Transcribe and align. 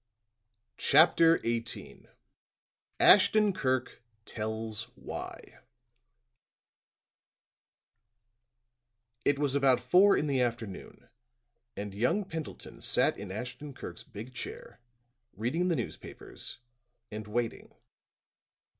CHAPTER 0.79 1.37
XVIII 1.43 2.07
ASHTON 2.99 3.53
KIRK 3.53 4.01
TELLS 4.25 4.85
WHY 4.95 5.59
It 9.23 9.37
was 9.37 9.53
about 9.53 9.79
four 9.79 10.17
in 10.17 10.25
the 10.25 10.41
afternoon, 10.41 11.07
and 11.77 11.93
young 11.93 12.25
Pendleton 12.25 12.81
sat 12.81 13.15
in 13.15 13.29
Ashton 13.31 13.75
Kirk's 13.75 14.01
big 14.01 14.33
chair, 14.33 14.79
reading 15.33 15.67
the 15.67 15.75
newspapers 15.75 16.57
and 17.11 17.27
waiting. 17.27 17.75